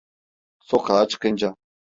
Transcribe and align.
Sokağa 0.59 1.07
çıkınca: 1.07 1.55